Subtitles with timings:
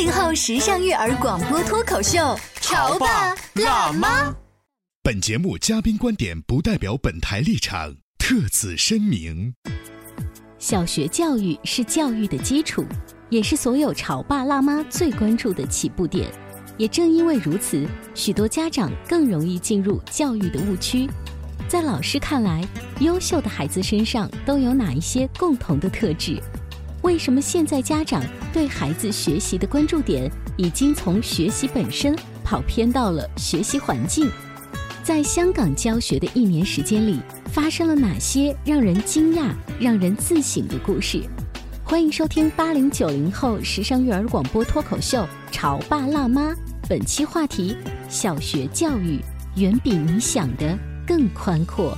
[0.00, 4.34] 八零后时尚育儿广播脱口秀，潮爸辣妈。
[5.02, 9.52] 本节目嘉宾观点不代表本台立场，特此声明。
[10.58, 12.82] 小学教育是教育的基础，
[13.28, 16.32] 也是所有潮爸辣妈最关注的起步点。
[16.78, 21.06] 也正因为如此，许多家长更容易进入教育的误区。
[21.68, 22.66] 在老师看来，
[23.00, 26.42] 优秀的孩子身上都有哪一些共同的特质？
[27.02, 34.30] 为什么现在家长对孩子学习的关注点已经从学习本身跑偏到了学习环境？
[35.02, 41.22] 在香港教学的一年时间里，发生了哪些让人惊讶、让人自省的故事？
[41.82, 46.52] 欢迎收听八零九零后时尚育儿广播脱口秀《潮爸辣妈》，
[46.88, 47.74] 本期话题：
[48.08, 49.18] 小学教育
[49.56, 51.96] 远比你想的更宽阔。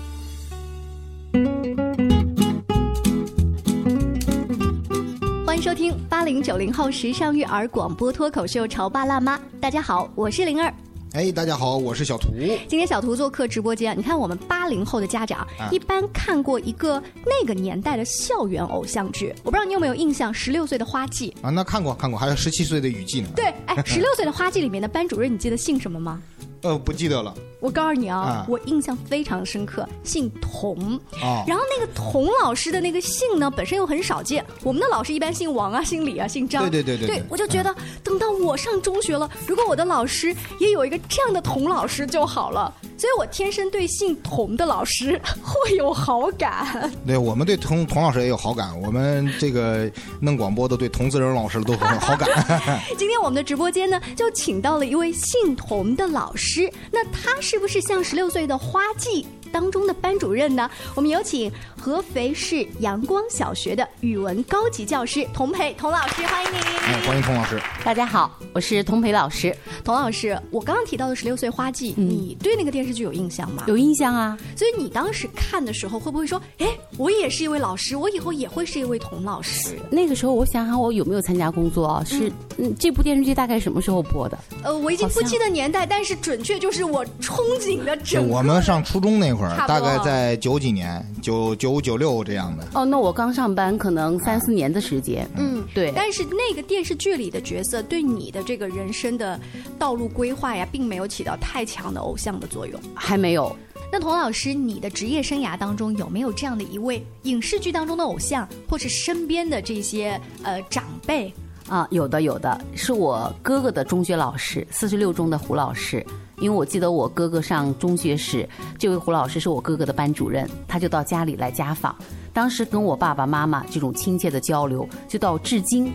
[5.52, 9.36] 欢迎收听八零九零后时尚育儿广播脱口秀《潮爸辣妈》。
[9.60, 10.72] 大家好，我是灵儿。
[11.12, 12.30] 哎，大家好，我是小图。
[12.66, 23.28] 今天小图做客直播间，你看我们八零后的家长、一般看过一个那个年代的校园偶像剧，我不知道你有没有印象，《十六岁的花季》啊，那看过看过，还有十七岁的雨季呢。
[23.36, 26.22] 对，哎，《十六岁的花季》里面的班主任，你记得姓什么吗？
[26.62, 27.34] 呃，不记得了。
[27.62, 30.96] 我告诉你啊，啊我印象非常深刻，姓童。
[31.22, 34.44] 啊然后那个童老师的那个姓呢，本身又很少见。
[34.64, 36.68] 我们的老师一般姓王啊、姓李啊、姓张。
[36.68, 42.74] 对对对对对我就觉得等到我上中学了，如果我的老师也有一个这样的童老师就好了。
[42.98, 46.92] 所以我天生对姓童的老师 会有好感。
[47.06, 49.90] 对我们对童童老师也有好感，我们这个
[50.20, 52.28] 弄广播的对童自仁老师都很有好感。
[52.98, 56.72] 今天我们的直播间呢，就请到了一位姓童的老师。
[56.90, 60.68] 那他是是不是像十六岁的花季当中的班主任呢？
[60.94, 66.58] 我们有请合肥市阳光小学的语文高级教师童培童老师，欢迎您。
[66.58, 67.60] 哎，欢迎童老师。
[67.84, 69.54] 大家好，我是童培老师，
[69.84, 73.64] 童老师，我刚刚提到的十六岁花季，你对那个电视剧有印象吗？
[73.66, 74.36] 有印象啊？
[74.56, 79.78] 所以你当时看的时候，会不会说，哎，我也是一位老师，我以后也会是一位童老师？
[79.90, 82.04] 那个时候我想想，我有没有参加工作啊？
[82.04, 84.38] 是，嗯，这部电视剧大概什么时候播的？
[84.62, 88.34] 呃，我已经不记得年代，但是准确就是我憧憬的整个。
[88.34, 92.66] 我们上初中那会儿，大概在九几年，九九五九六这样的。
[92.74, 95.28] 哦，那我刚上班，可能三四年的时间。
[95.36, 95.92] 嗯，对。
[95.94, 99.38] 但是那个电视剧里的角色对你的这个人生的
[99.78, 102.80] 道路规划呀，并没有起到太强的偶像的作用。
[102.94, 103.54] 还没有。
[103.90, 111.32] 那童老师，你的职业生涯当中有没有这样的一位影视剧当中的偶像，或是身边的这些呃长辈？
[111.68, 116.04] 啊，有的有的，是我哥哥的中学老师，四十六中的胡老师。
[116.42, 121.94] 因为我记得我哥哥上中学时，这位胡老师是我哥哥的班主任，他就到家里来家访，
[122.32, 125.92] 当时跟我爸爸妈妈这种亲切的交流，就到至今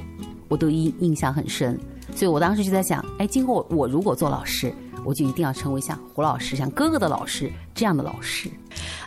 [0.48, 1.78] 我都印印象很深。
[2.16, 8.50] 所以我当时就在想，哎，今后我我如果做老师，我就一定要成为像胡老师、像哥哥的老师这样的老师。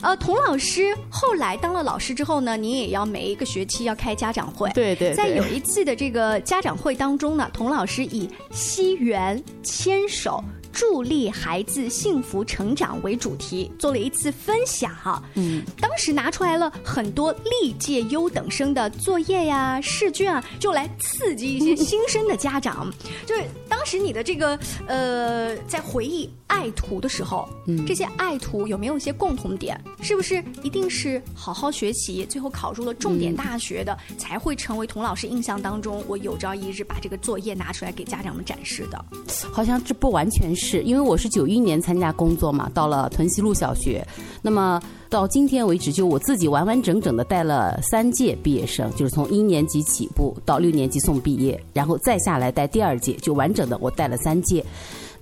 [0.02, 4.70] 呃，童老师后来当了老师之后呢，您也要每一个学期要开家长会。
[4.74, 10.44] 对对对在有一次的这个家长会当中呢，童老师以惜缘、牵手。
[10.72, 15.22] 助力孩子幸福成长为主题，做了一次分享哈。
[15.34, 22.91] 嗯，当时拿出来了很多历届优等生的作业呀、试卷啊，就来刺激一些 新生的家长。
[23.27, 29.80] 就是当时你的这个呃，在回忆爱徒的时候，嗯这些爱徒有没有一些共同点？
[30.03, 39.04] 是不是一定是好好学习，最后考入了重点大学的，才会成为童老师印象当中我有朝一日把这个作业拿出来给家长们展示的？
[39.53, 44.07] 好像这不完全是，因为我是九一年参加工作嘛，到了屯溪路小学，
[44.42, 54.65] 那么到今天为止，就我自己完完整整的带了三届毕业生，就是从一年级起步到六年级送毕业，然后再下来带第二届，就完整的我带了三届。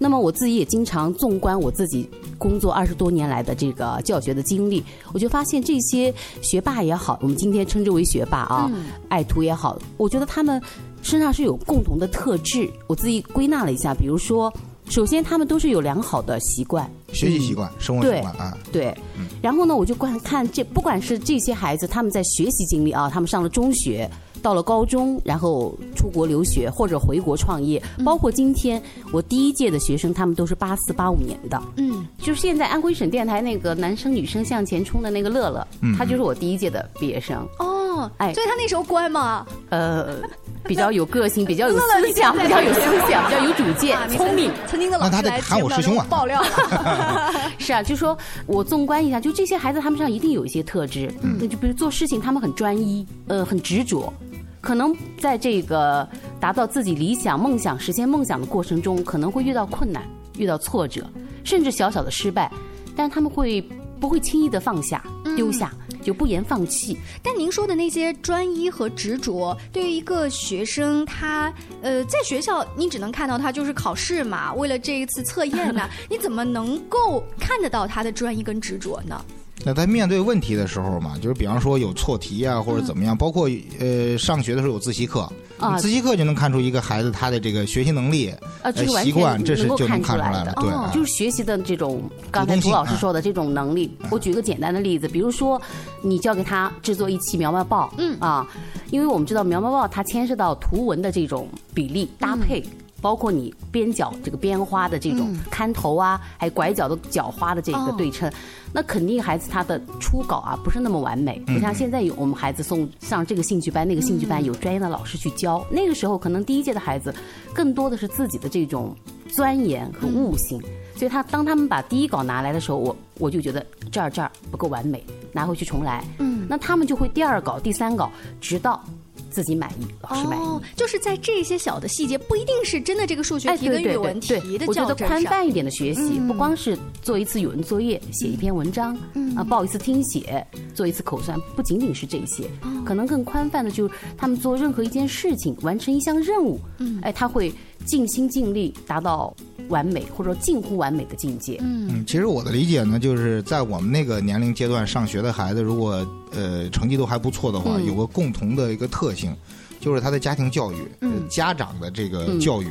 [0.00, 2.08] 那么我自己也经常纵观我自己
[2.38, 4.80] 工作二十多年来的这个教学的经历，
[5.12, 8.70] 我就发现这些学霸也好，我们今天称之为学霸啊，
[9.08, 10.62] 爱徒也好，我觉得他们
[11.02, 12.70] 身上是有共同的特质。
[12.86, 14.52] 我自己归纳了一下，比如说，
[14.88, 18.94] 首先他们都是有良好的习惯，学习习惯、生活习惯啊，对，
[19.42, 24.10] 然后呢，我就观看这，不管是这些孩子他们在学习经历啊，他们上了中学，
[24.42, 28.82] 到了高中，然后出国留学或者回国创业，包括今天
[29.12, 38.32] 我第一届的学生，他们都是八四八五年的，嗯，就是现在安徽省电台那个男生女生向前冲的那个乐乐，他就是我第一届的毕业生，哦，哎。
[38.32, 40.16] 所以他那时候乖吗，呃，
[40.64, 44.50] 比较有个性，比较有思想，比较有思想，比较有主见聪明。
[44.66, 48.16] 曾经的老那他得师来节目喊我师兄啊爆料了， 是啊，就说
[48.46, 54.12] 我纵观一下，就这些孩子他们身上一定有一些特质，那就比如做事情他们很专一，呃，很执着。
[54.60, 56.06] 可能在这个
[56.40, 60.02] 达到自己理想、梦想、实现梦想的过程中，可能会遇到困难、
[60.36, 61.06] 遇到挫折，
[61.44, 62.50] 甚至小小的失败，
[62.96, 63.64] 但他们会
[64.00, 65.02] 不会轻易的放下、
[65.36, 65.72] 丢下，
[66.02, 66.96] 就不言放弃。
[67.22, 71.52] 但您说的那些专一和执着，对于一个学生，他
[71.82, 79.24] 呃，在学校你只能看到他就是考试嘛，为了这一次测验呢， 你怎么能够看得到他的专一跟执着呢？
[79.64, 83.50] 那在面对问题的时候嘛，就是比方说有错题啊，或者怎么样，包括
[83.80, 85.28] 呃上学的时候有自习课，
[85.58, 88.30] 啊你自习课就能看出一个孩子他的这个学习能力、
[88.62, 93.90] 啊，这个习惯，这是就能看出来的，对，就是学习的这种，刚才涂老师说的这种能力。
[94.10, 95.60] 我举个简单的例子，比如说
[96.02, 98.46] 你教给他制作一期苗苗报，嗯啊，
[98.90, 102.64] 因为我们知道苗苗报它牵涉到图文的这种比例搭配。
[103.00, 108.30] 包括你边角这个边花的这种看头啊，还有拐角的角花的这个哦对称，
[108.72, 115.64] 那肯定孩子他的初稿啊不是那么完美，不像现在有我们孩子送上这个兴趣班那个兴趣班，有专业的老师去教。
[115.70, 117.14] 那个时候可能第一届的孩子
[117.54, 118.94] 更多的是自己的这种
[119.28, 120.60] 钻研和悟性，
[120.96, 126.04] 所以他当他们把第一稿拿来的时候，我我就觉得这儿这儿不够完美，拿回去重来。
[126.18, 128.10] 嗯，那他们就会第二稿、第三稿，
[128.40, 128.82] 直到
[129.30, 130.42] 自己满意，老师满意。
[130.42, 134.94] 哦，就是在这些小的细节，不一定是真的这个数学哎，题跟语文题的我觉得。
[135.08, 138.94] 宽泛一点的学习，不光是做一次语文作业、写一篇文章，
[139.36, 140.44] 啊，报一次听写，
[140.74, 142.44] 做一次口算，不仅仅是这些，
[142.84, 146.60] 可能更宽泛的就是他们做任何一件事情，完成一项任务，
[147.00, 147.52] 哎，他会
[147.86, 149.34] 尽心尽力达到
[149.68, 151.58] 完美或者说近乎完美的境界。
[151.60, 159.34] 嗯，其实我的理解呢，就是在我们那个年龄阶段上学的孩子，如果呃成绩都还不错的话，嗯有个共同的一个特性，
[159.80, 162.68] 就是他的家庭教育，呃家长的这个教育，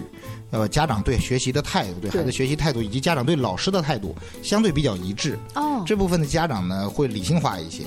[0.52, 5.38] 呃，家长对学习的态度，对孩子学习态度，以及家长对老师的态度，相对比较一致。
[5.56, 7.84] 哦，这部分的家长呢，会理性化一些。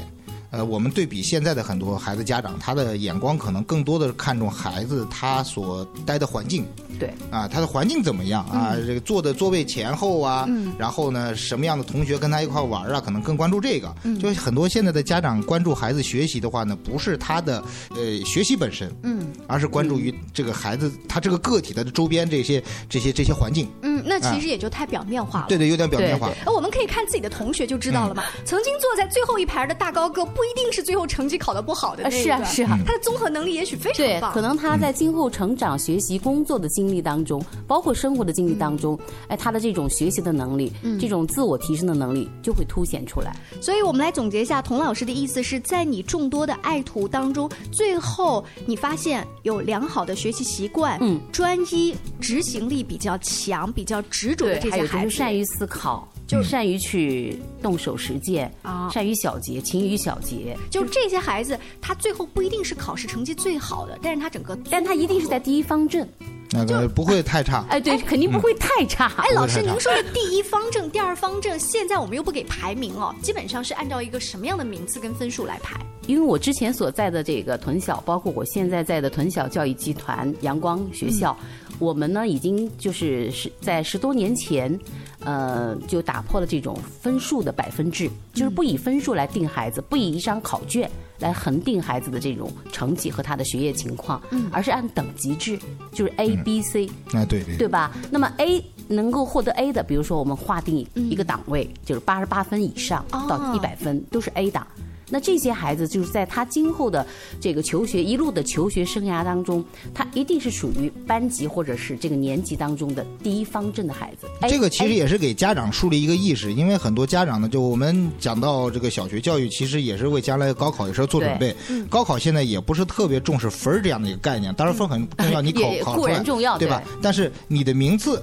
[0.50, 6.66] 呃，我们对比现在的很多孩子家长，他的眼光可能更多的看重孩子他所待的环境，
[6.98, 8.76] 对，啊，他的环境怎么样啊？
[8.86, 10.48] 这个坐的座位前后啊，
[10.78, 13.00] 然后呢，什么样的同学跟他一块玩啊？
[13.00, 13.94] 可能更关注这个。
[14.20, 23.68] 就是很多现在的家长关注孩子学习的话呢，不是他的呃学习本身，嗯，而是关注于这个孩子他这个个体的周边这些这些这些环境。
[23.82, 25.46] 嗯，那其实也就太表面化了。
[25.48, 26.28] 对对，有点表面化。
[26.28, 28.24] 对呃，我们可以看自己的同学就知道了嘛。
[28.44, 32.22] 曾经坐在最后一排的大高个，不一定是最后成绩考得不好的那呃个。
[32.22, 34.32] 是啊是啊他的综合能力也许非常对，棒。
[34.32, 38.98] 可能他在今后成长、学习、工作的经历当中，包括生活的经历当中，
[39.28, 43.34] 哎，他的这种学习的能力，这种自我提升的能力就会凸显出来。
[43.60, 60.56] 所以我们来总结一下，童老师的意思是在你众多的爱徒当中，最后你发现有良好的学习习惯，嗯，专一、执行力比较强、比较执着的这还有就些孩子，是善于思考，就善于去动手实践啊善于小节，勤于小节。
[60.70, 66.08] 就这些孩子，他最后不一定是考试成绩最好的，但是他整个，但他一定是在第一方阵，
[66.50, 67.64] 那个不会太差。
[67.68, 69.12] 哎，对，肯定不会太差。
[69.18, 75.78] 哎，老师，您说的第一方阵、第二方阵，现在我们又不给排名哦，基本上是按照一个什么样的名次跟分数来排？
[76.06, 81.36] 因为我之前所在的这个屯小，包括我现在在的屯小教育集团阳光学校，
[81.80, 84.78] 我们呢已经就是是在十多年前，
[85.24, 94.22] 呃，就打破了这种分数的百分制，就是不以分数来定孩子，不以一张考卷来恒定孩子的这种成绩和他的学业情况，
[94.52, 95.58] 而是按等级制，
[95.92, 96.86] 就是 A、B、C。
[97.12, 97.90] 啊，对对对吧？
[98.10, 104.66] 那么 A 能够获得 A 的，比如说我们划定一个档位，就是八十八分以上到一百分都是 A 档。
[105.10, 107.06] 那这些孩子就是在他今后的
[107.40, 114.26] 这个求学一路的求学生涯当中，他一定是属于班级或者是这个年级当中的第一方阵的孩子。
[114.40, 121.54] 哎这个其实哎也是给家长树立一个意识，因为很多家长呢，就我们讲到这个小学教育，其实也是为将来高考也是要做准备。
[121.68, 126.82] 嗯高考现在也不是特别重视分儿这样的一个概念，当然分很重要，你考固考出来然重要对吧？
[127.02, 128.22] 但是你的名次。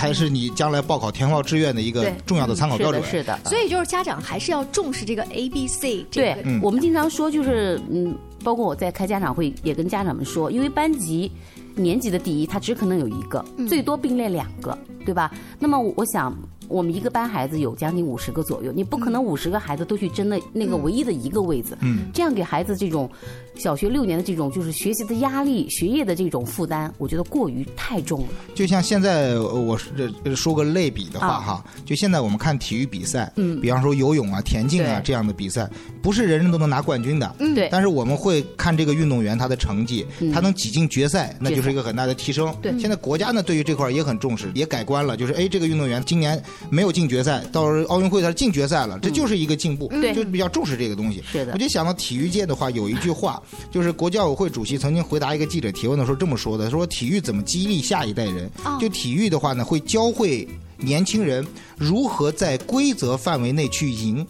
[0.00, 3.02] 才是你将来报考填报志愿的一个重要的参考标准。
[3.04, 3.50] 是的，是的。
[3.50, 11.30] 所以就是家长还是要重视这个 A B C 这对我们经常说，就是嗯，包括我在开家长会也跟家长们说，因为班级
[11.74, 15.32] 年级的第一，他只可能有一个，最多并列两个，对吧？
[15.58, 16.36] 那么我我想。
[16.68, 23.10] 我们一个班孩子有将近五十个左右，你不可能五十个孩子都去争那那个唯一的一个位子，嗯，这样给孩子这种
[23.56, 28.28] 小学六年的这种就是学习的压力、学业的这种负担，我觉得过于太重了。
[28.54, 29.90] 就像现在呃我是
[30.24, 35.68] 这说个类比的话啊哈，就现在我们看体育比赛，嗯比方说游泳啊、田径啊这样的比赛，
[36.00, 37.34] 不是人人都能拿冠军的。
[37.40, 42.54] 嗯对但是我们会看这个运动员他的成绩，他能挤进决赛，那就是一个很大的提升。
[42.62, 51.22] 对现在国家呢对于这块也很重视，也改观了，就是哎，这个运动员今年没有进决赛，到时候奥运会他进决赛了，这就是一个进步，对就比较重视这个东西。
[51.30, 58.50] 是的我就想到体育界的话，有一句话，就是国教委会主席曾经回答一个记者提问的时候这么说的：说体育怎么激励下一代人？
[58.64, 64.26] 哦就体育的话呢，会教会年轻人如何在规则范围内去赢。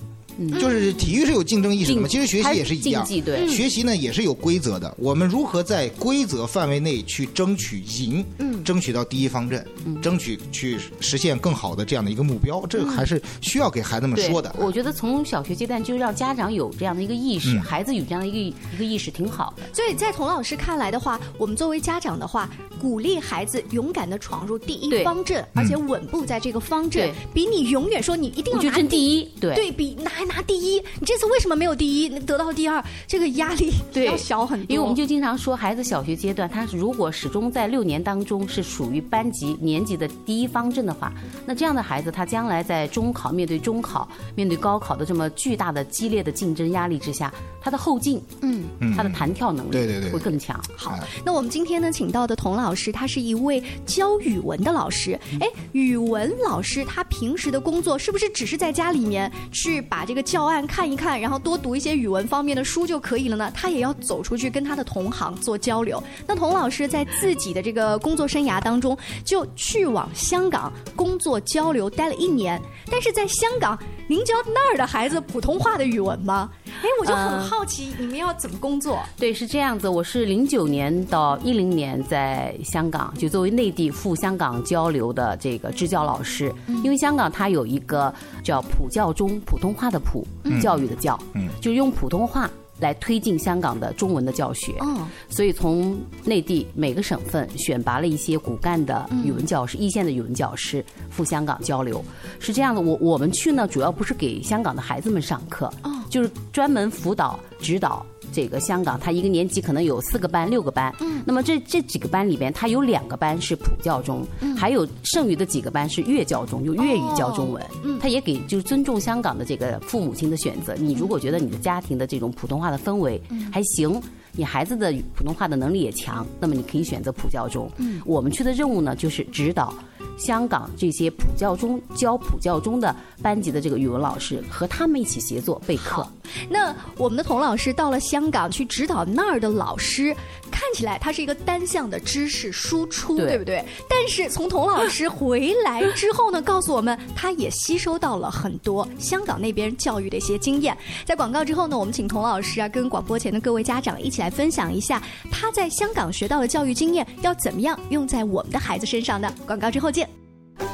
[0.59, 3.05] 就是体育是有竞争意识的嘛，其实学习也是一样。
[3.05, 8.51] 竞技对，学习呢也是有规则的，我们如何在规则范围内去争取赢，嗯。
[8.63, 9.67] 争取到第一方阵，
[10.03, 14.55] 争取去实现更好的这样的一个目标，这个还是需要给孩子们说的。
[14.59, 17.63] 我觉得从小学阶段就让家长有这样的一个意识，嗯。
[17.63, 19.63] 孩子有这样的一个一个意识挺好的。
[19.73, 29.55] 所以在童老师看来的话，我们作为家长的话，鼓励孩子勇敢的闯入第一方阵，而且稳步在这个方阵对，比你永远说你一定要拿争第一，对。
[29.55, 32.09] 对比拿还拿第一，你这次为什么没有第一？
[32.21, 34.67] 得到第二，这个压力 对要小很多。
[34.69, 41.13] 因为我们就经常说，孩子小学阶段，他如果始终在六年当中是属于班级年级的第一方阵的话，
[41.45, 48.65] 那这样的孩子，他将来在中考面对中考、面对高考的这么巨大的激烈的竞争压力之下，他的后劲，嗯，
[48.97, 50.61] 他的弹跳能力对对对会更强。
[50.77, 55.19] 好，那我们今天呢，请到的童老师，他是一位教语文的老师。
[55.41, 63.51] 哎，语文老师他平时的工作是不是只是在家里面去把这个教案看一看，然后多读一些语文方面的书就可以了呢？
[63.55, 66.03] 他也要走出去跟他的同行做交流。
[66.27, 72.61] 那童老师在自己的这个工作生涯当中，就去往香港工作交流，待了一年。
[72.91, 73.79] 但是在香港，
[74.11, 76.51] 您教那儿的孩子普通话的语文吗？
[76.67, 78.99] 哎，我就很呃好奇，你们要怎么工作？
[79.17, 79.89] 对，是这样子。
[79.89, 86.53] 我是零九年到一零年在香港，就作为内地赴香港交流的这个支教老师。
[86.83, 88.13] 因为香港它有一个
[88.43, 90.27] 叫普教中，普通话的普，
[90.61, 92.51] 教育的教，嗯就用普通话
[92.81, 94.73] 来推进香港的中文的教学。
[94.81, 102.05] 哦，所以从内地每个省份选拔了一些骨干的语文教师、一线的语文教师赴香港交流，
[102.39, 102.81] 是这样的。
[102.81, 108.05] 我我们去呢，主要不是给香港的孩子们上课，哦就是专门辅导指导。
[108.33, 120.75] 这个香港，它一个年级可能有四个班、六个班，嗯，那么这这几个班里边，它有两个班是普教中，还有剩余的几个班是粤教中，就粤语教中文，嗯，它也给就是尊重香港的这个父母亲的选择。
[120.77, 123.21] 你如果觉得你的家庭的这种普通话的氛围
[123.53, 124.01] 还行，
[124.33, 127.71] 你孩子的普通话的能力也强，那么你可以选择普教中。
[127.79, 129.75] 嗯，我们去的任务呢，就是指导
[130.21, 136.07] 香港这些普教中教普教中的班级的这个语文老师，和他们一起协作备课。
[136.49, 140.15] 那我们的童老师到了香港去指导那儿的老师，
[140.51, 143.65] 看起来他是一个单向的知识输出，对对不对？
[143.89, 150.77] 但是从童老师回来之后呢，告诉我们他也吸收到了很多香港那边教育的一些经验。
[151.05, 159.33] 在广告之后呢，我们请童老师啊，跟广播前的各位家长一起来分享一下他在香港学到的教育经验，要怎么样用在我们的孩子身上呢？
[159.47, 160.09] 广告之后见。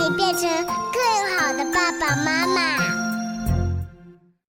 [0.00, 0.42] 你变成
[0.92, 2.78] 更好的爸爸妈妈。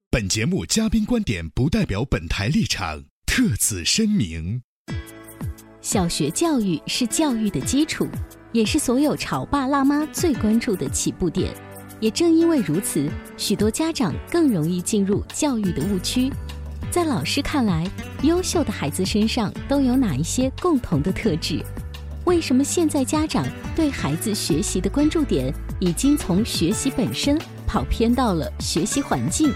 [0.08, 4.62] 本节目嘉宾观点不代表本台立场，特此声明。
[5.80, 8.06] 小学教育是教育的基础，
[8.52, 11.52] 也是所有潮爸辣妈最关注的起步点。
[11.98, 16.30] 也正因为如此，许多家长更容易进入教育的误区。
[16.92, 17.90] 在老师看来，
[18.22, 21.60] 优秀的孩子身上都有哪一些共同的特质？
[22.24, 29.52] 为什么现在家长对孩子学习的关注点已经从学习本身跑偏到了学习环境？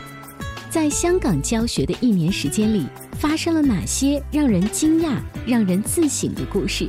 [0.71, 6.88] 在香港教学的一年时间里，发生了哪些让人惊讶、让人自省的故事？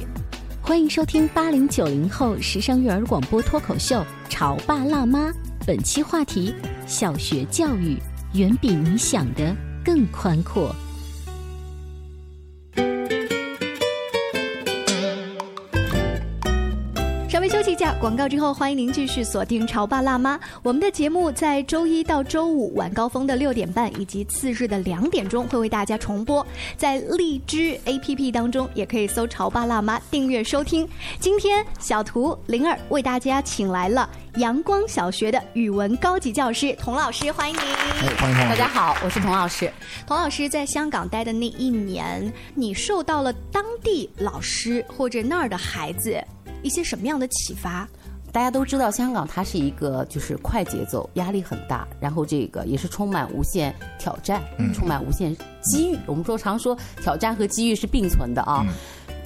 [0.61, 3.97] 欢迎收听八零九零后时尚育儿广播脱口秀
[4.29, 5.29] 《潮爸辣妈》，
[5.67, 6.55] 本期话题：
[6.87, 7.97] 小学教育
[8.33, 9.55] 远比你想的。
[9.85, 10.75] 更宽阔。
[17.75, 20.37] 一下，广告之后，欢迎您继续锁定《潮爸辣妈》。
[20.63, 26.45] 我们的节目在周一到周五晚高峰的六点半以及次日的两点钟会为大家重播，
[26.77, 30.87] 在荔枝 APP 当中也可以搜“潮爸辣妈”订阅收听。
[31.19, 37.61] 今天小图灵儿为大家请来了阳光小学的语文高级教师童老师，欢迎您。
[37.61, 38.37] 哎，欢迎。
[38.37, 39.69] 大家好，我是童老师。
[40.07, 46.23] 童老师在香港待的那一年，你受到了当地老师或者那儿的孩子。
[46.65, 47.87] 一些什么样的启发？
[48.31, 54.41] 大家都知道，香港它是一个就是快节奏、压力很大，然后这个也是充满无限挑战、
[54.73, 55.97] 充满无限机遇。
[56.07, 58.65] 我们说常说挑战和机遇是并存的啊。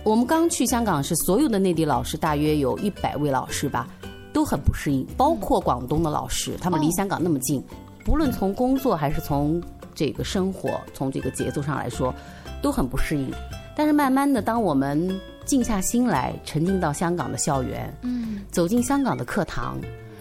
[0.03, 3.87] 我们刚去香港时，所有的内地老师大约有一百位老师吧，
[4.33, 7.63] 都很不适应，包括广东的老师，他们离香港那么近，
[8.03, 9.63] 不论从工作还是从
[9.95, 12.13] 这个生活、从这个节奏上来说，
[12.61, 13.31] 都很不适应。
[13.75, 15.19] 但是慢慢的，当我们
[15.49, 19.79] 静下心来，沉浸到香港的校园，嗯，走进香港的课堂，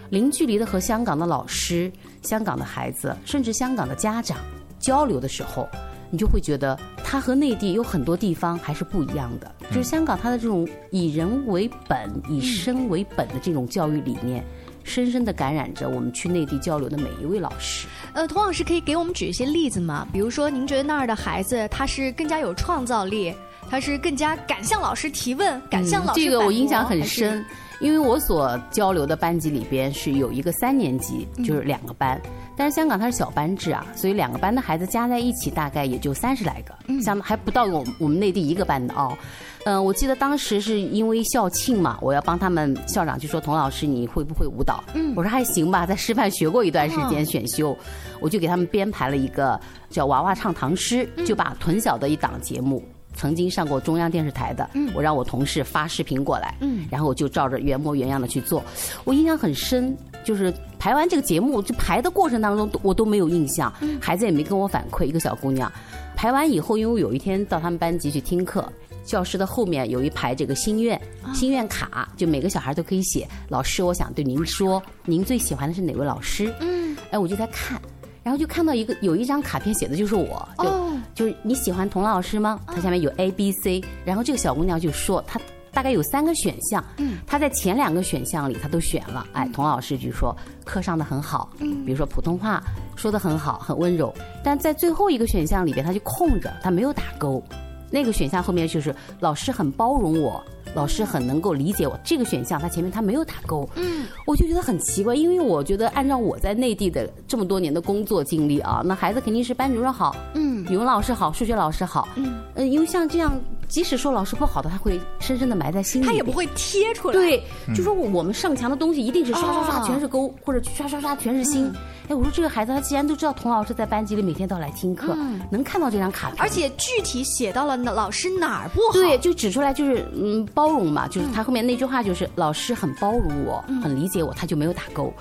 [0.09, 1.93] 零距离的和香港的老师、
[2.23, 4.39] 香港的孩子，甚至香港的家长
[4.79, 5.69] 交流的时候，
[6.11, 9.55] 你就会觉得，它和内地有很多地方还是不一样的。
[9.71, 14.43] 就是香港它的这种以人为本、以身为本的这种教育理念，
[14.83, 17.87] 深深的感染着我们去内地交流的每一位老师。
[18.15, 20.09] 呃，童老师可以给我们举一些例子吗？
[20.11, 23.35] 比如说，您觉得那儿的孩子他是更加有创造力？
[23.71, 27.45] 他是更加敢向老师提问，敢向老师这个我印象很深，
[27.81, 32.21] 因为我所交流的班级里边是有一个三年级，就是两个班，
[32.57, 39.17] 但是香港它是小班制啊，所以两个班的孩子加在一起大概也就三十来个，像还不到我我们内地一个班的哦。
[39.65, 44.83] 嗯，我记得当时是因为校庆嘛，我要帮他们校长就说童老师你会不会舞蹈？
[44.95, 47.77] 嗯，我说还行吧，在师范学过一段时间选修，
[48.19, 52.83] 我就给他们编排了一个叫娃娃唱唐诗，就把屯小的一档节目。
[53.19, 56.55] 曾经上过中央电视台的，我让我同事发视频过来，
[56.89, 58.63] 然后我就照着原模原样的去做。
[59.03, 65.03] 我印象很深，就是排完这个节目，就排的过程当中，我都没有印象，孩子也没跟我反馈。
[65.03, 65.71] 一个小姑娘
[66.15, 68.73] 排完以后，因为我有一天到他们班级去听课，
[69.05, 71.01] 教室的后面有一排这个心愿
[71.35, 77.81] 心愿卡，就每个小孩都可以写：“老师，我想对您说，您最喜欢的是哪位老师？”嗯，哎，我就在看。
[78.23, 80.67] 然后就看到一个有一张卡片写的就是我，就
[81.15, 82.61] 就是你喜欢童老师吗？
[82.67, 85.41] 它下面有 A B C，然后这个小姑娘就说她
[85.73, 92.63] 大概有三个选项，嗯，她在前两个选项里她都选了，哎，童老师就说课上的很好，嗯，比如说普通话
[92.97, 94.13] 说的很好，很温柔，
[94.45, 97.43] 但在最后一个选项里边她就空着，她没有打勾，
[97.91, 100.43] 那个选项后面就是老师很包容我。
[100.75, 113.33] 老师很能够理解我这个选项，他前面他没有打勾，嗯，我就觉得很奇怪，因为我觉得按照我在内地的这么多年的工作经历啊，那孩子肯定是班主任好，嗯，语文老师好，数学老师好，嗯，呃，因为像这样，
[113.67, 117.43] 即使说老师不好的，他会深深的埋在心里，他也不会贴出来，对，
[117.75, 121.73] 就说我们上墙的东西一定是刷刷刷全是勾，或者刷刷刷全是星。
[122.09, 125.15] 哎，我说这个孩子他既然都知道童老师在班级里每天都来听课，
[125.51, 135.13] 能看到这张卡片，而且具体写到了老师哪儿不好，对，就指出来就是嗯包容嘛，就是他后面那句话就是老师很包容我，很理解我，他就没有打勾。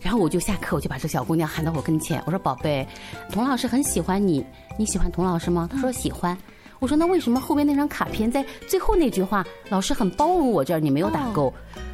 [0.00, 2.86] 然后我就下课，我就把这小姑娘喊到我跟前，我说宝贝，
[3.30, 4.44] 童老师很喜欢你，
[4.78, 5.68] 你喜欢童老师吗？
[5.70, 6.36] 她说喜欢。
[6.78, 11.52] 我说那为什么后面那张卡片在最后那句话老师很包容我这儿你没有打勾？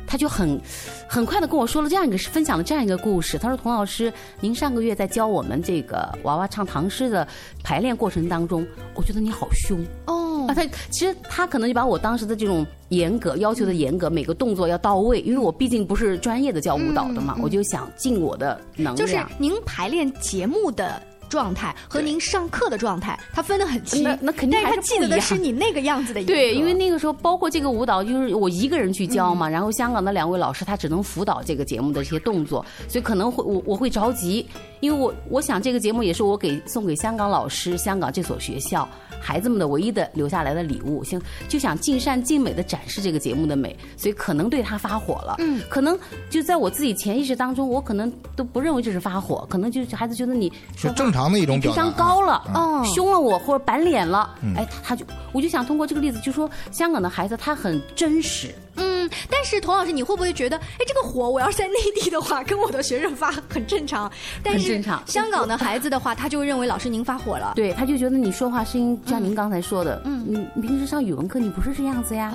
[0.09, 0.59] 他就很
[1.07, 3.37] 很快的跟我说了这样一个分享了这样一个故事。
[3.37, 7.29] 他说：“童老师，您上个月在教我们这个娃娃唱唐诗的
[7.63, 10.47] 排练过程当中，我觉得你好凶哦。
[10.49, 18.97] 啊，他其实他可能就把我当时的这种严格要求的严格，每个动作要到位，因为我毕竟不是专业的教舞蹈的嘛，我就想尽我的能量。
[18.97, 24.03] 就是您排练节目的。”状态和您上课的状态，他分得很清。
[24.03, 26.25] 那那肯定还是记得的是你那个样子的。
[26.25, 29.49] 对，因为那个时候包括这个舞蹈，就是我一个人去教嘛。
[29.49, 34.47] 然后香港的两位老师，他只能辅导这个节目的这些动作，所以可能会我我会着急，
[34.81, 38.89] 因为我我想这个节目也是我给送给香港老师、香港这所学校，
[39.21, 45.37] 孩子们的唯一的留下来的礼物，想就想尽善尽美的展示这个节目的美，所以可能对他发火了。
[45.39, 45.99] 嗯，可能
[46.31, 54.55] 就在我自己潜意识当中，我可能都不认为这是发火，可能就是孩子觉得你是正常的一种表达情商高了，哦凶了我或者板脸了，嗯。
[54.57, 58.98] 哎，他他就我就想通过这个例子，就说香港的孩子他很真实，嗯，
[59.31, 64.11] 但是童老师，你会不会觉得，哎，这个火我要是在内地的话，跟我的学生发很正常，
[64.43, 67.53] 但是正常香港的孩子的话，他就认为老师您发火了。
[67.57, 72.33] 对，他就觉得你说话声音像您刚才说的，嗯，你你平时上语文课你不是这样子呀，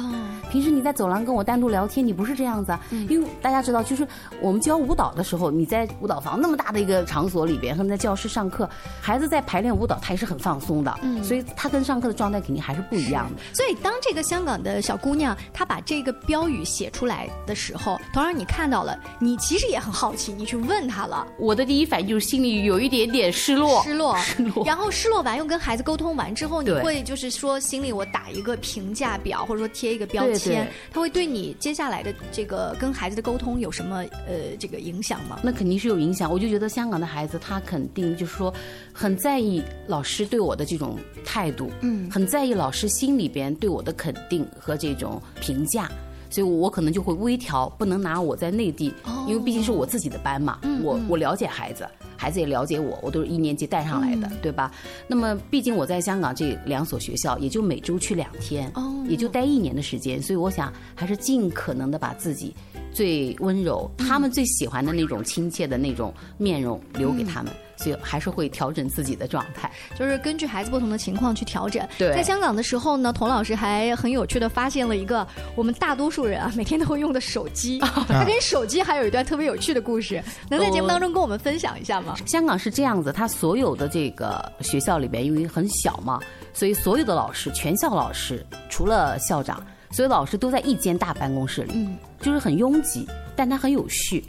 [0.51, 4.07] 平时你在走廊跟我单独聊天你不是这样子啊，因为大家知道，就是
[4.41, 8.69] 我们教舞蹈的时候，你在舞蹈房那么大的一个场所里边，他们在教室上课，
[9.01, 13.41] 孩子在排练舞蹈，他也是很放松的，嗯所以他跟上课的状态肯定还是不一样的。
[13.53, 24.65] 所以，当这个香港的小姑娘她把这个标语写出来的时候，同样你看到了，你其实也很好奇，你去问他了，我的第一反应就是心里有一点点失落，失落，失落。
[24.65, 33.97] 然后失落完又跟孩子沟通完之后，你会就是说心里我打一个评价表，或者说贴一个标签对，它会对你接下来的这个跟孩子的沟通有什么
[34.27, 35.39] 呃这个影响吗？
[35.43, 36.31] 那肯定是有影响。
[36.31, 38.53] 我就觉得香港的孩子，他肯定就是说，
[38.91, 45.89] 很在意老师对我的这种态度，嗯很在意老师心里边对我的肯定和这种评价。
[46.33, 49.23] 所以，我可能就会微调，不能拿我在内地，哦。
[49.27, 54.37] 因为毕竟是我自己的班嘛，我我了解孩子，孩子也了解我，我都是一年级带上来的，嗯。
[54.41, 54.71] 对吧？
[55.07, 59.05] 那么，毕竟我在香港这两所学校，也就每周去两天，哦。
[59.07, 62.55] 也就待一年的时间，所以我想还是尽可能的把自己
[62.93, 69.71] 最温柔、嗯他们最喜欢的那种亲切的那种面容留给他们，所以还是会调整自己的状态。
[69.97, 71.83] 就是根据孩子不同的情况去调整。
[71.97, 82.15] 对在香港的时候呢，童老师还很有趣的发现了一个我们大多数人啊每天都会用的手机， 他跟手机还有一段特别有趣的故事，能在节目当中跟我们分享一下吗？
[82.27, 86.19] 香港是这样子，他所有的这个学校里边，因为很小嘛，
[86.53, 94.21] 所以所有的老师，全校老师除了校长，所以老师都在一间大办公室里，嗯，就是很拥挤，但它很有序。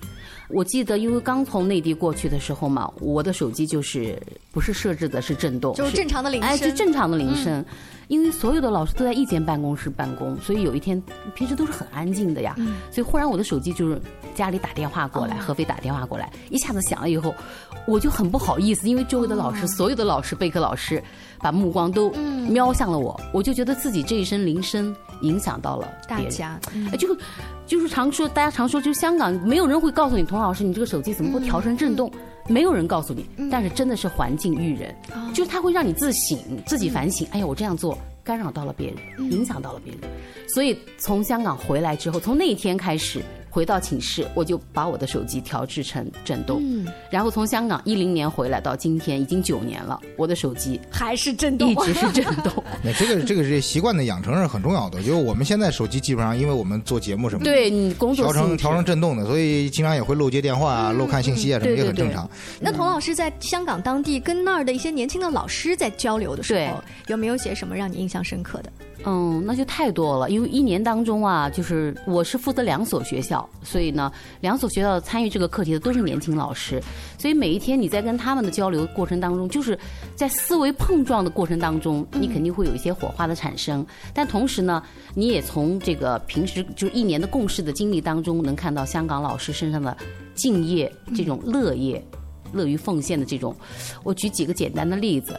[0.51, 4.21] 我记得，因为刚从内地过去的时候嘛，我的手机就是
[4.53, 7.61] 不是设置的是震动，就是正常的铃声哎，就正常的铃声。
[7.61, 7.65] 嗯
[8.07, 11.03] 因为所有的老师都在一间办公室办公，所以有一天
[11.35, 12.55] 平时都是很安静的呀。
[12.59, 13.99] 嗯所以忽然我的手机就是
[14.35, 17.35] 家里打电话过来，哦合肥打电话过来，一下子响了以后，
[17.87, 21.03] 我就很不好意思，因为周围的老师，哦所有的老师备课老师，
[21.45, 27.15] 把目光都嗯瞄向了我，我就觉得自己这一声铃声影响到了大家，嗯哎，就
[27.67, 32.11] 就是常说，大家常说，就是香港没有人会告诉你，童老师，你这个手机怎么不调成震动？
[32.49, 34.95] 没有人告诉你，但是真的是环境育人，
[35.35, 37.29] 就是它会让你自省、自己反省。
[37.31, 40.11] 哎呀，我这样做干扰到了别人，影响到了别人。
[40.49, 43.23] 所以从香港回来之后，从那一天开始。
[43.55, 46.89] 回到寝室，我就把我的手机调制成震动，嗯。
[47.09, 52.53] 然后从香港一零年回来到今天已经九年了，我的手机还是震动，一直是震动。
[52.83, 62.29] 那这个这个是习惯的养成是很重要的，就是我们现在手机基本上，因为我们做节目什么的，对你工作调成调成震动的，所以经常也会漏接电话啊、漏看信息啊，什么也很正常。
[62.59, 68.73] 那童老师在香港当地跟那儿的一些年轻的老师在交流的时候，有没有写什么让你印象深刻的？
[69.07, 76.83] 嗯，那就太多了，因为一年当中啊，就是我是负责两所学校，所以呢，两所学校参与这个课题的都是年轻老师，
[77.19, 79.79] 所以每一天你在跟他们的交流过程当中，就是
[80.17, 84.83] 在思维碰撞的过程当中，你肯定会有一些火花的产生，但同时呢，
[85.15, 89.95] 你也从这个平时就是一年的共事的经历当中，能看到香港老师身上的
[90.35, 92.03] 敬业这种乐业。
[92.55, 93.55] 乐于奉献的这种，
[94.03, 95.39] 我举几个简单的例子，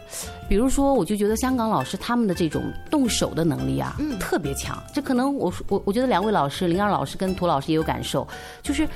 [0.50, 4.82] 比如说，我就觉得香港老师他们的这种动手的能力啊，特别强。
[4.94, 8.28] 这可能我我我觉得两位老师，林二老师跟涂老师也有感受，
[8.62, 8.88] 就是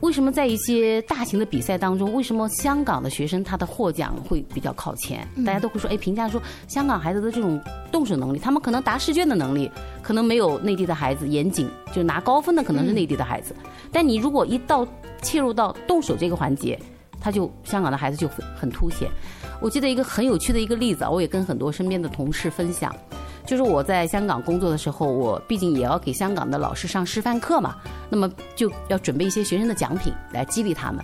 [0.00, 5.26] 为什么在一些大型的比赛当中，为什么香港的学生他的获奖会比较靠前？
[5.46, 7.60] 大家都会说，哎，评价说香港孩子的这种
[7.90, 9.70] 动手能力，他们可能答试卷的能力
[10.02, 13.54] 可能没有内地的孩子严谨，就拿高分的可能是内地的孩子，
[13.90, 14.86] 但你如果一到
[15.22, 16.78] 切入到动手这个环节。
[17.24, 19.08] 他就香港的孩子就很凸显。
[19.62, 22.94] 我记得一个很有趣的一个例子啊，我也跟很多身边的同事分享，
[23.46, 27.76] 就是我在香港工作的时候，我毕竟也要给香港的老师上示范课嘛，
[28.10, 31.02] 那么就要准备一些学生的奖品来激励他们。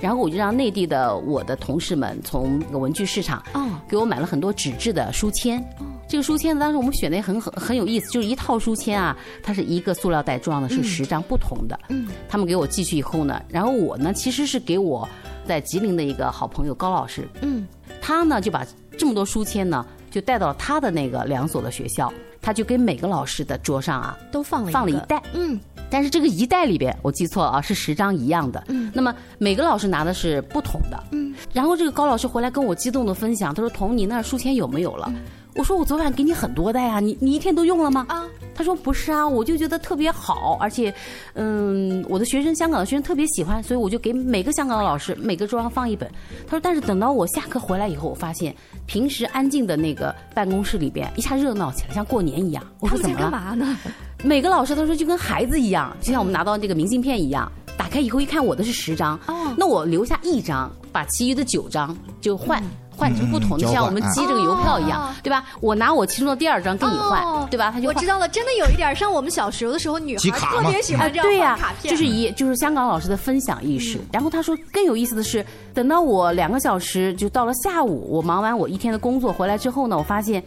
[0.00, 5.62] 然后我就让内地的我的同事们从那个文具市场哦给我买了很多纸质的书签。
[6.08, 11.78] 这个书签呢，当时我们选的也很很很有意思，就是一套书签啊，它是一个塑料袋装的，是十张不同的。
[11.88, 15.06] 嗯，他们给我寄去以后呢，然后我呢其实是给我
[15.48, 17.66] 在吉林的一个好朋友高老师，嗯，
[18.00, 18.64] 他呢就把
[18.98, 25.58] 这么多书签呢就带到了他的那个两所的学校，他就给每个老师的桌上啊都放了放了一袋，嗯，
[25.90, 35.10] 但是这个一袋里边我记错了啊，是十张一样的，嗯，那么每个老师拿的是不同的，嗯，然后这个高老师回来跟我激动的分享，他说：“童，你那儿书签有没有了？”
[35.56, 38.06] 我说我昨晚给你很多袋啊，你你一天都用了吗？
[38.08, 38.22] 啊，
[38.58, 40.92] 他说不是啊，我就觉得特别好，而且，
[41.34, 46.10] 嗯，我的学生香港的学生特别喜欢，所以我就给每个香港的老师每个桌上放一本。
[46.44, 48.52] 他说，但是等到我下课回来以后，我发现
[48.84, 52.60] 平时安静的那个办公室里边一下热闹起来，像过年一样。
[52.80, 53.22] 我说怎么了？
[53.22, 53.76] 干嘛呢？
[54.24, 62.60] 每个老师他说就跟孩子一样，就像我们拿到这个明信片一样，打开以后一看我的是十张，哦，那我留下一张，把其余的九张就换。
[62.98, 65.44] 换成不同的，像我们寄这个邮票一样，对吧？
[65.60, 67.70] 我拿我其中的第二张跟你换，对吧？
[67.70, 74.00] 他就我知道了，真的有一点像我们小时候的时候，女孩特别喜欢这样卡片，就是一就是香港老师的分享意识。
[74.12, 80.42] 然后他说更有意思的是，等到我两个小时就到了下午，我忙完我一天的工作回来之后呢，我发现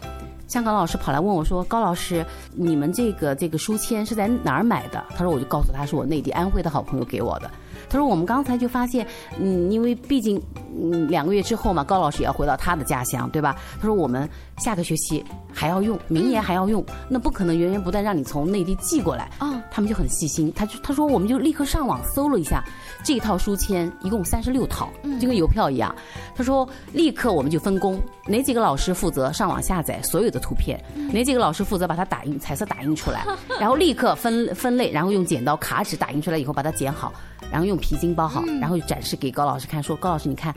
[0.49, 7.49] 香港老师跑来问我说：“高老师，你们这个这个书签是在哪儿买的？”他说我就告诉他是我内地安徽的好朋友给我的。
[7.91, 9.05] 他说：“我们刚才就发现，
[9.37, 10.41] 嗯，因为毕竟，
[10.81, 13.53] 嗯，两个月之后嘛，高老师也要回到他的家乡，对吧？
[13.81, 14.27] 他说我们
[14.61, 15.21] 下个学期
[15.53, 19.29] 还要用，明年还要用，那不可能源源不断让你从内地寄过来。
[19.39, 22.63] 啊，他们就很细心，他就他说我们就立刻上网搜了一下，
[23.03, 25.93] 这一套书签一共三十六套，就跟邮票一样。
[26.33, 33.25] 他说立刻我们就分工，哪几个老师负责上网下载所有的图片，哪几个老师负责把它打印彩色打印出来，
[33.59, 37.11] 然后立刻分分类，然后用剪刀卡纸打印出来以后把它剪好，
[37.51, 40.53] 然后用。”皮筋包好，然后展示给高老师看，说：“高老师，你看，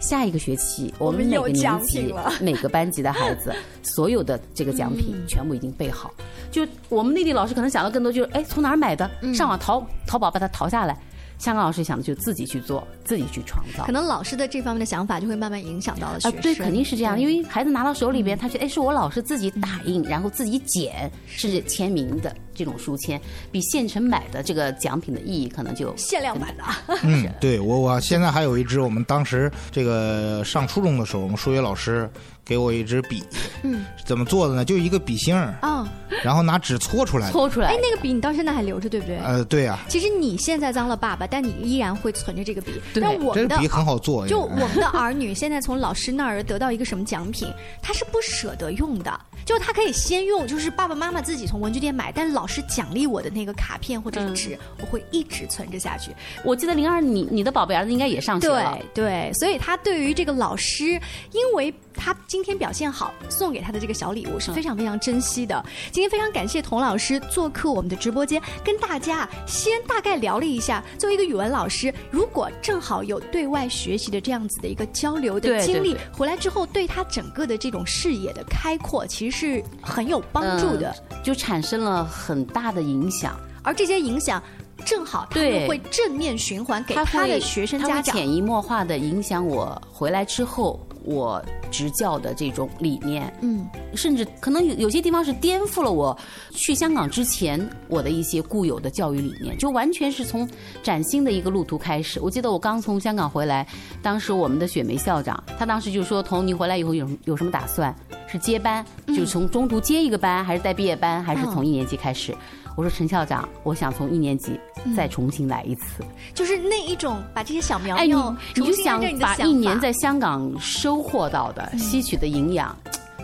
[0.00, 6.12] 下一个学期我们每个年级、 每个班级的孩子， 所有的这个奖品全部已经备好。
[6.50, 9.10] 就我们内地老师可能想的更多，就是哎，从哪儿买的？
[9.34, 10.96] 上网淘淘宝把它淘下来。”
[11.38, 13.84] 香港老师想的就自己去做，自己去创造。
[13.84, 16.40] 可能老师的这方面的想法就会慢慢影响到了学生。
[16.40, 23.20] 对，肯定是这样，因为孩子拿到手里边，他觉得哎，是我老师自己打印，然后自己剪，甚至签名的这种书签，
[23.52, 26.64] 比现成买的这个奖品的意义可能就限量版的。
[27.02, 32.10] 嗯，对我我现在还有一支，我们当时这个上初中的时候，我们数学老师。
[32.48, 33.24] 给我一支笔，
[33.64, 34.64] 嗯，怎么做的呢？
[34.64, 35.92] 就一个笔芯儿啊，
[36.22, 37.70] 然后拿纸搓出来，搓出来。
[37.70, 39.18] 哎，那个笔你到现在还留着，对不对？
[39.18, 39.80] 呃，对呀。
[39.88, 42.80] 其实你现在当了爸爸，但你依然会存着这个笔。
[42.94, 44.24] 但我们的笔很好做。
[44.28, 49.20] 就我们的儿女现在从老师那儿得到一个什么奖品，他是不舍得用的。
[49.44, 56.10] 就他可以先用，就是爸爸妈妈自己从文具店买，但老师奖励我的那个卡片或者纸，我会一直存着下去。
[56.44, 61.00] 我记得灵儿，你你的宝贝儿子应该也上学了，对对，所以他对于这个老师，
[61.32, 61.74] 因为。
[61.96, 65.64] 他今天表现好，送给他的这个小礼物是非常非常珍惜的。
[65.90, 83.38] 今天非常感谢童老师做客我们的直播间，跟大家先大概聊了一下，作为一个语文老师，如果正好有对外学习的这样子的一个交流的经历，回来之后对他整个的这种视野的开阔，其实是很有帮助的，就产生了很大的影响。
[83.62, 84.40] 而这些影响，
[84.84, 90.85] 正好他们会正面循环给他的学生家长，潜移默化的影响我回来之后。
[91.06, 96.16] 我执教的这种理念，嗯，甚至可能有有些地方是颠覆了我
[96.50, 100.48] 去香港之前我的一些固有的教育理念，就完全是从
[100.82, 102.20] 崭新的一个路途开始。
[102.20, 103.66] 我记得我刚从香港回来，
[104.02, 107.94] 当时我们的雪梅校长，他当时就说：“童，你回来以后有有什么打算？
[108.36, 112.34] 是接班，就从中途接一个班，还是带毕业班，还是从一年级开始？”
[112.76, 114.60] 我说陈校长，我想从一年级
[114.94, 122.76] 再重新来一次，就是那一种把这些小苗苗，你就想把一年在香港收获到的、吸取的营养，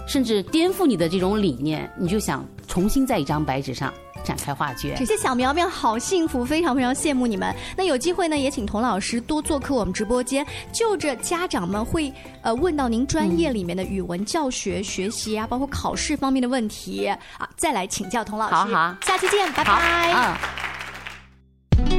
[0.07, 3.93] 甚至颠覆你的这种理念，你就想重新在一张白纸上。
[4.25, 7.53] 展开画卷，这些小苗苗好幸福，非常非常羡慕你们。
[7.77, 17.19] 那有机会呢，也请童老师多做客我们直播间，就着家长们会呃问到您专业里面的语文教学、学习啊，包括考试方面的问题啊，
[17.57, 18.55] 再来请教童老师。
[18.55, 20.15] 好好，下期见，拜拜。
[20.15, 21.93] 嗯。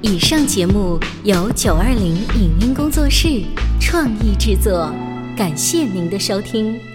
[0.00, 3.44] 以上节目由九二零影音工作室
[3.78, 4.90] 创意制作，
[5.36, 6.89] 感谢您的收听。